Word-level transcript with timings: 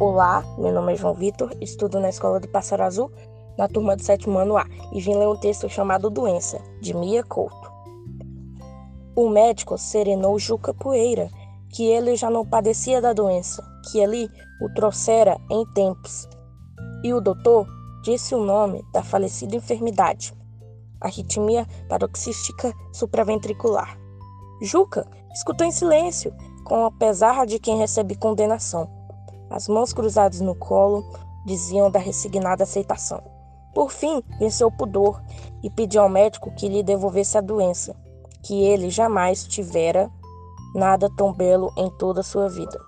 Olá, 0.00 0.44
meu 0.56 0.72
nome 0.72 0.92
é 0.92 0.96
João 0.96 1.12
Vitor, 1.12 1.50
estudo 1.60 1.98
na 1.98 2.08
Escola 2.08 2.38
do 2.38 2.46
Pássaro 2.46 2.84
Azul, 2.84 3.10
na 3.58 3.66
turma 3.66 3.96
do 3.96 4.02
sétimo 4.04 4.38
ano 4.38 4.56
A, 4.56 4.64
e 4.92 5.00
vim 5.00 5.16
ler 5.16 5.26
um 5.26 5.36
texto 5.36 5.68
chamado 5.68 6.08
Doença, 6.08 6.62
de 6.80 6.94
Mia 6.94 7.24
Couto. 7.24 7.68
O 9.16 9.28
médico 9.28 9.76
serenou 9.76 10.38
Juca 10.38 10.72
Poeira, 10.72 11.28
que 11.70 11.84
ele 11.84 12.14
já 12.14 12.30
não 12.30 12.46
padecia 12.46 13.00
da 13.00 13.12
doença, 13.12 13.60
que 13.90 14.00
ali 14.00 14.30
o 14.62 14.72
trouxera 14.72 15.36
em 15.50 15.66
tempos. 15.72 16.28
E 17.02 17.12
o 17.12 17.20
doutor 17.20 17.66
disse 18.04 18.36
o 18.36 18.44
nome 18.44 18.84
da 18.92 19.02
falecida 19.02 19.56
enfermidade, 19.56 20.32
arritmia 21.00 21.66
paroxística 21.88 22.72
supraventricular. 22.92 23.98
Juca 24.62 25.04
escutou 25.34 25.66
em 25.66 25.72
silêncio, 25.72 26.32
com 26.64 26.84
a 26.84 26.92
pesar 26.92 27.44
de 27.46 27.58
quem 27.58 27.76
recebe 27.76 28.14
condenação. 28.14 28.97
As 29.50 29.68
mãos 29.68 29.92
cruzadas 29.92 30.40
no 30.40 30.54
colo 30.54 31.04
diziam 31.46 31.90
da 31.90 31.98
resignada 31.98 32.64
aceitação. 32.64 33.22
Por 33.74 33.90
fim, 33.90 34.22
venceu 34.38 34.68
o 34.68 34.76
pudor 34.76 35.22
e 35.62 35.70
pediu 35.70 36.02
ao 36.02 36.08
médico 36.08 36.50
que 36.54 36.68
lhe 36.68 36.82
devolvesse 36.82 37.38
a 37.38 37.40
doença, 37.40 37.94
que 38.42 38.64
ele 38.64 38.90
jamais 38.90 39.44
tivera 39.44 40.10
nada 40.74 41.08
tão 41.16 41.32
belo 41.32 41.72
em 41.76 41.90
toda 41.90 42.20
a 42.20 42.24
sua 42.24 42.48
vida. 42.48 42.78